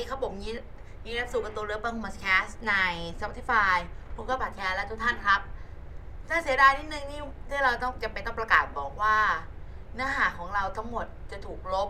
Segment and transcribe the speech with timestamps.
[0.00, 0.56] ดีครับผมยิน
[1.06, 2.74] ยินรับสู่การ์ตูนเลิฟเบิ้งมาสแคสใน
[3.20, 3.76] Spotify
[4.16, 5.40] ผมก็บัตรแคร์และทุกท่านครับ
[6.28, 9.16] น่าเสียดายนิดนึงนี่ที่เราต้องจะเป็นต้องประกาศบอกว่า
[9.94, 11.88] เนื้อหาของเราทั้งหมดจะถูกลบ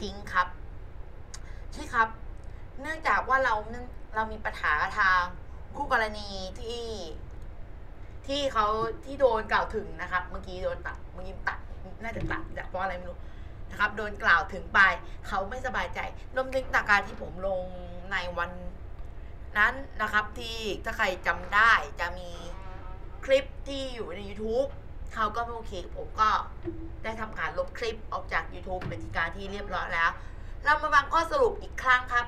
[0.00, 0.46] ทิ้งครับ
[1.72, 2.08] ใช่ครับ
[2.80, 3.54] เนื่องจากว่าเรา
[4.14, 5.20] เรามีปัญหาทาง
[5.76, 6.28] คู่กรณี
[6.60, 6.86] ที่
[8.26, 8.66] ที่เขา
[9.04, 11.58] ที่โดนกล่าวถึงนะครับ เมื่อกี้โดนตัดเมื่อกี้ตัด
[12.02, 13.18] น่าจะตัดจากเพราะอะไรไม่รู้
[13.72, 14.80] นะครับโดนกล่าวถึงไป
[15.28, 16.00] เขาไม่สบายใจ
[16.36, 17.62] รวมถึงจากการที่ผมลง
[18.12, 18.50] ในวัน
[19.58, 22.30] นั้นนะครับที่ถ้าใครจำได้จะมี
[23.24, 24.68] คลิปที่อยู่ใน YouTube
[25.14, 26.30] เขาก็ไม่โอเคผมก็
[27.02, 30.10] ได้ทำการลบคลิปออกจาก YouTube เป็นที่การที่เรียบร้อยแล้ว
[30.64, 32.26] เรามาฟังข้อสรุปอีกครั้งครับ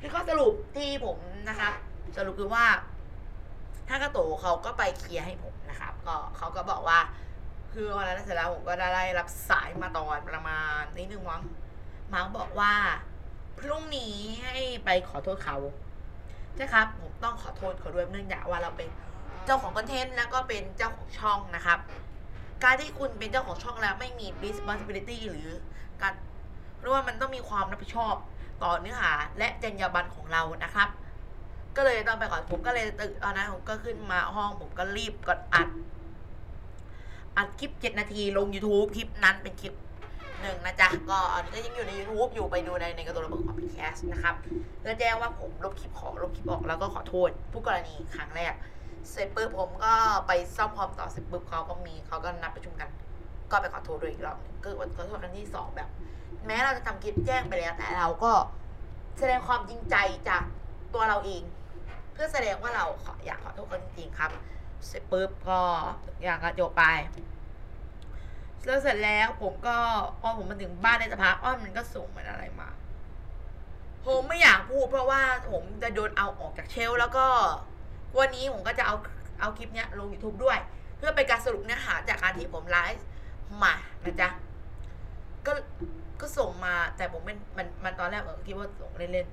[0.00, 1.18] คือข้อสรุปที่ผม
[1.48, 1.72] นะครับ
[2.16, 2.66] สรุปคือว่า
[3.88, 6.98] ถ้ากระโตเขาก็ไปเคลียร์ให้ผมนะครับ ก็เขาก็บอกว่า
[7.74, 11.42] คือวันนั้นเสร็จแล้วผมก็ได้รับสายมาตอนประมาณนิดนึงมั้ง
[12.12, 12.72] มาร์กบอกว่า
[13.58, 14.54] พรุ่งนี้ให้
[14.84, 15.56] ไปขอโทษเขา
[16.56, 18.88] ใช่ครับ ผมต้องขอโทษเขาด้วยเนื่องจากว่าเราเป็น
[19.44, 21.78] เจ้าของคอนเทนต์แล้วก็เป็นเจ้าของช่องนะครับ
[22.64, 25.48] การที่คุณเป็นเจ้าของช่องแล้วไม่มี responsibility หรือ
[26.02, 26.12] การ
[26.76, 28.14] เพรียกว่ามันต้องมีความรับผิดชอบ
[28.62, 30.88] ต่อเนื้อหาและจรรยาบรรณของเรานะครับ
[31.76, 35.68] ก็เลยต้องไปขอนผมก็เลยตื่นตอนนั้นผมก็ขึ้นมาห้องผมก็รีบกดอัด
[37.40, 39.74] อัดคลิป 7 นาทีลง YouTube คลิปนั้นเป็นคลิป
[40.42, 44.34] หนึ่งนะจ๊ะ ก็อันนี้ก็ยังอยู่ใน YouTube อยู่ไปดูในในกระตุ้นระเบิดของพอดแคสนะครับ
[44.80, 48.52] เพื่อแจ้งว่าผมลบคลิปขอลบคลิปออกแล้วก็ขอโทษผู้กรณีครั้งแรก
[49.10, 49.92] เสร็จปุ๊บผมก็
[50.26, 52.90] ไปซ่อมคอมต่อเสร็จปุ๊บเขาก็มีเขาก็นัดประชุมกัน
[53.50, 55.88] ก็ไปขอโทษด้วยอีกรอบนึงก็ขอโทษครั้งที่สองแบบ
[56.46, 58.32] แม้เราจะทำคลิปแจ้งไปแล้วแต่เราก็
[59.18, 59.96] แสดงความจริงใจ
[60.28, 60.42] จาก
[60.94, 61.42] ตัวเราเอง
[62.12, 64.30] เพื่อแสดงว่าเราออยากขอโทษเขาจริงๆครับ
[64.86, 65.60] เสร็จปุ๊บก็
[66.22, 66.84] อย่างก็จบไป
[68.66, 69.76] แล้วเสร็จแล้วผมก็
[70.20, 72.68] พอผมมาถึงบ้านในสภาอ้อนมันก็ส่งมันอะไรมา
[74.06, 77.26] ผมไม่อยากพูดเพราะว่าผมจะโดนเอาออกจากเชลแล้วก็
[78.18, 78.96] วันนี้ผมก็จะเอา
[79.40, 80.58] เอาคลิปเนี้ยลง YouTube ด้วย
[80.96, 83.06] เพื่อเป็นการสรุปเนื้อหาจากการที่ผมไลฟ์
[83.62, 83.74] มา
[84.04, 84.28] นะจ๊ะ
[85.46, 85.52] ก็
[86.20, 89.28] ก็ส่งมาแต่ผมเป็นมันมันตอนแรกผมคิดว่าส่งเล่น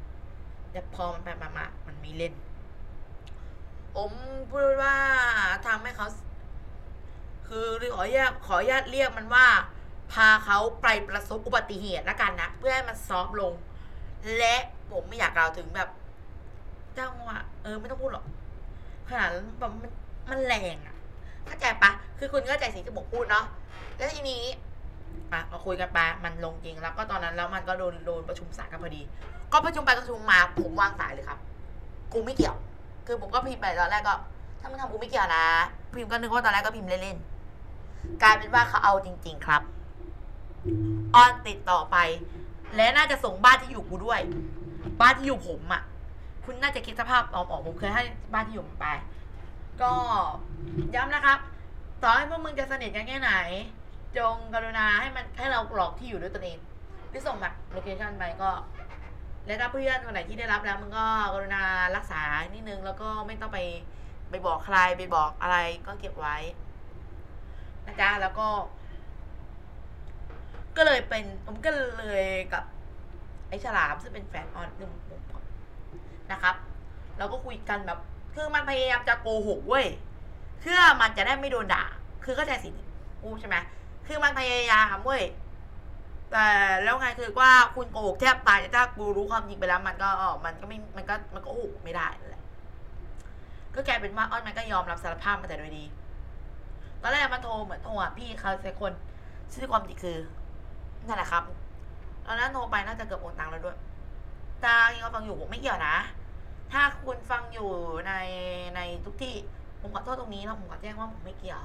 [0.00, 2.34] ๆแต่พอมันไปมามามันมีเล่น
[3.96, 4.10] ผม
[4.50, 4.94] พูดว่า
[5.66, 6.06] ทำให้เขา
[7.48, 9.46] คือขออนุญาตขออนุญาตเรียกมันว่า
[10.12, 13.52] พาเขาไปประสบอุบัติเหตุละกันนะเพื่อให้มันซอฟต์ลง
[14.38, 14.54] และ
[14.90, 15.88] ผมไม่อยากกล่าวถึงแบบ
[16.98, 18.24] จังหวะเออไม่ต้องพูดหรอก
[19.08, 19.28] ขนาด
[19.60, 19.90] แบบมัน
[20.30, 20.96] มันแรงอะ
[21.46, 23.44] เข้าใจปะคือคุณเข้าใจสิ่งที่ผมพูดเนาะ
[23.96, 24.42] แล้วทีนี้
[25.32, 29.02] อะมาคุยกันไปมันลงจริงแล้วก็ตอนนั้นแล้วมันก็โดนโดนประชุมสายกันพอดี
[29.52, 31.38] ก็ประชุมไปประชุมมาผมวางสายเลยครับ
[32.12, 32.56] กูไม่เกี่ยว
[33.06, 34.14] คือผมก็พิมพ์ไปตอนแรกก็
[34.60, 35.44] ถ้ามึงทำกูไม่เกี่ยวนะ
[35.94, 39.62] พิมพ์ก็นึกว่าตอนแรกก็พิมพ์เล่นๆ กลายเป็นว่าเขาเอาจริง ๆ ครับ
[41.14, 41.96] ออนติดต่อไป
[42.76, 44.20] และน่าจะส่งบ้านที่อยู่กูด้วย
[45.00, 45.82] บ้านที่อยู่ผมอะ่ะ
[46.44, 48.02] คุณน่าจะคิดสภาพออกๆผมเคยให้
[48.34, 48.86] บ้านที่อยู่ผมไป
[49.82, 49.92] ก็
[50.94, 51.38] ย้ำนะครับ
[52.02, 53.32] ต่อให้พวกมึงจะสนิทกันแค่ไหน
[54.16, 56.58] จงกรุณาให้มันให้เราหลอกที่อยู่ด้วยตัวเอง
[57.08, 58.50] หรือส่งแบบโลเคชั่นไปก็
[59.46, 61.62] และถ้าเพื่อนคนไหนที่ได้รับแล้วมึงก็กรุณา
[61.96, 62.22] รักษา
[62.54, 63.58] นิดนึงแล้วก็ไม่ต้องไป
[64.30, 66.36] ไปบอกใครไปบอกอะไรก็เก็บไว้
[67.86, 68.48] นะจ๊ะแล้วก็
[70.76, 72.64] ก็เลยเป็นผมก็เลยกับ
[73.48, 75.20] ไอ้ฉลามซึ่งเป็นแฟนออนหนึ่งผม
[76.32, 76.54] นะครับ
[77.18, 77.98] เราก็คุยกันแบบ
[78.34, 79.86] คือมันพยายามจะโกหกเว้ย
[80.60, 81.84] เพื่อมันจะได้ไม่โดนด่า
[82.24, 82.70] คือเข้าใจสิ
[83.22, 83.56] กูใช่ไหม
[84.06, 85.22] คือมันพยายามเว้ย
[86.32, 86.48] แต่
[86.82, 90.08] แล้วไงคือว่าคุณโกหกแทบตายแต่ถ้ากูรู้ความจริงไปแล้ว มันก็
[90.44, 92.42] มันก็ไม่มันก็มันก็โกหกไม่ได้แหละ
[93.74, 95.84] ก็กลายเป็นว่าอ้อนมันก็ยอมรับสารภาพมาแต่โดยดี
[97.02, 98.92] ตอนแรกมันโทรเหมือนโทรหาพี่เขาสักคน
[99.54, 100.18] ซึ่งความจริงคือ
[101.06, 101.44] นั่นแหละครับ
[102.26, 103.78] ตอนนั้นโทรไปน่าจะเกือบโอนตังค์แล้วด้วย
[104.64, 105.96] ตายังฟังอยู่ผมไม่เกี่ยวนะ
[106.72, 107.70] ถ้าคุณฟังอยู่
[108.06, 108.12] ใน
[108.76, 109.34] ในทุกที่
[109.80, 111.60] ผมขอโทษตรงนี้แล้วผมขอแจ้งว่าผมไม่เกี่ยว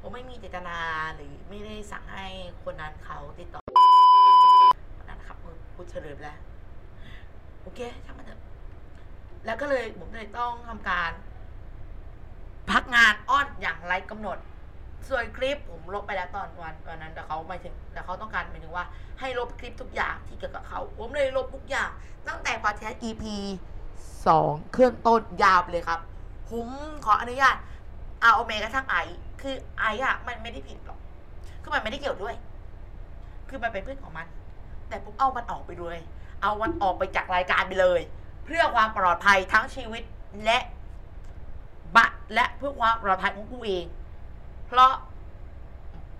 [0.00, 0.78] ผมไม่มีเจตนา
[1.14, 2.26] หรือไม่ได้สั่งให้
[2.64, 3.63] คนนั้นเขาติดต่อ
[5.74, 6.38] พูดเฉลยไปแล้ว
[7.62, 8.40] โอเคช่างมันเถอะ
[9.44, 11.10] แล้วก็เลยผมเลยต้องทำการ
[12.70, 14.38] พักงานอ้อนอย่างไรกำหนด
[15.08, 18.84] ส่วนคลิปผมลบไปแล้วตอนวันวันนั้นแต่เขาหมายถึงแต่เขาต้องการหมายถึงว่า
[19.20, 21.88] ให้ลบคลิปทุกอย่างที่เกี่ยวกับเขา ผมเลยลบทุกอย่าง
[22.28, 23.24] ตั้งแต่พอดแคสต์ EP
[24.26, 26.00] สองเครื่องต้นยาวเลยครับ
[26.50, 26.68] ผม
[27.04, 27.56] ขออนุญาต
[28.20, 28.96] เอาโอเมกระทั่งไอ
[29.40, 30.98] คือไออะมันไม่ได้ผิดหรอก
[31.62, 32.34] คือมันไม่ได้เกี่ยวด้วย
[33.48, 34.26] คือมันเป็นเพื่อนของมัน
[34.94, 35.98] แต่ผมเอามันออกไปเลย
[36.42, 38.00] เอามันออกไปจากรายการไปเลย
[38.44, 40.02] เพื่อความปลอดภัยทั้งชีวิต
[40.44, 40.58] และ
[41.96, 43.84] บัตรและเพื่อความปลอดภัยของผู้เอง
[44.66, 44.92] เพราะ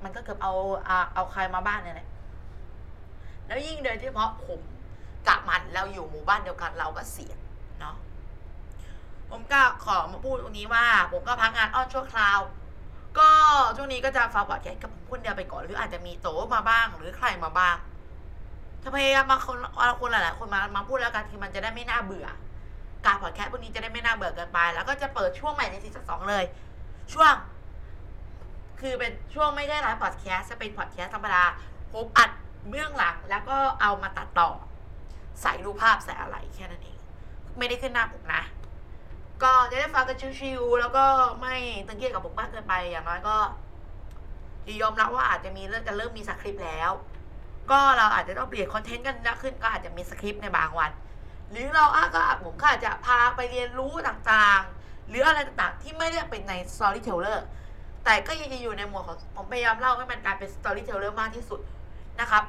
[0.03, 0.53] มันก็เกือบเอา
[0.87, 2.09] เอาเอาใครมาบ้านเนี่ยแหละ
[3.47, 4.61] แล้วยิ่งโดยเฉพาะผม
[5.26, 7.38] กับมันเราอยู่หมู่บ้านเดียวกันเราก็เสี่ยง
[7.81, 7.97] เนาะ
[9.31, 12.38] ผมก็ขอมาพูดตรงนี้ว่า ผมก็พักงานอ้อนชั่วคราว
[13.19, 13.31] ก็
[13.76, 17.76] ช่วงนี้ก็จะฝากบอดแคสกับผมคนเดียวไปก่อน หรืออาจจะมีโตมาบ้าง หรือใครมาบ้าง
[18.85, 19.59] ถ้าพยายามมาคน
[20.01, 22.27] คนหลายๆคนมามาพูดแล้วกันคือมันจะได้ไม่น่าเบื่อ
[23.07, 26.45] การพอดแคสต์พวกนี้จะได้ไม่น่าเบื่อเกินไป แล้วก็จะเปิดช่วงใหม่ใน season สองเลย
[27.13, 27.35] ช่วง
[28.81, 31.45] คือเป็นช่วงไม่ได้ไลฟ์พอดแคสต์จะเป็นพอดแคสต์ธรรมดา
[31.93, 32.31] ผมอัด
[32.69, 34.51] เบื้องหลัง แล้วก็เอามาตัดต่อ
[35.43, 36.99] ใส่รูปภาพใส่อะไรแค่นั้นเอง
[37.59, 38.43] ไม่ได้ขึ้นหน้าปกนะ
[39.43, 41.05] ก็จะได้ฟังกัน chill ๆแล้วก็
[41.41, 41.55] ไม่
[41.87, 43.37] ตึงเครียดกับผมมากเกินไปอย่างน้อยก็
[44.83, 46.91] ยอมรับว่าอาจจะมีเริ่มจะเริ่มมีสคริปต์แล้ว
[47.70, 50.90] ก็เราอาจจะต้องเปลี่ยนคอนเทนต์กันมากขึ้นก็อาจจะมีสคริปต์ในบางวัน
[51.50, 57.38] หรือเราอาก็ผมก็อาจจะพาไปเรียนรู้ต่างๆ หรืออะไรต่างๆ ที่ไม่ได้เป็นใน storyteller
[58.05, 61.61] แต่ก็ยังจะอยู่ในหมวดของผมพยายามเล่าให้มันกลายเป็น storyteller มากที่สุด
[62.20, 62.43] นะครับ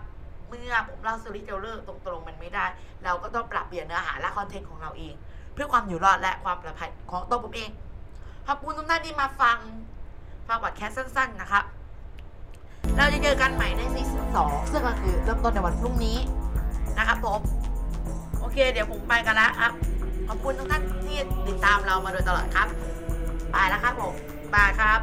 [0.47, 2.65] เมื่อผมเล่า storyteller ตรงๆมันไม่ได้
[3.03, 5.13] เราก็ต้องปรับเปลี่ยนเนื้อหาและคอนเทนต์ของเราเอง
[5.53, 7.69] เพื่อความอยู่รอดและความปลอดภัยของตัวผมเอง
[8.47, 9.57] ขอบคุณทุกท่านที่มาฟัง
[10.47, 11.63] ฟังบอดแคสสั้นๆนะครับ
[12.97, 16.17] เราจะเจอกันใหม่ในซีซั่นสองซึ่งก็คือเริ่มต้นในวันพรุ่งนี้
[16.97, 17.39] นะครับผม
[18.39, 19.71] โอเค เดี๋ยวผมไปกันแล้วครับ
[20.27, 22.67] ขอบคุณทุกท่านที่ติดตามเรามาโดยตลอดครับ
[23.51, 24.13] ไปแล้วครับผม
[24.53, 24.99] บายครับ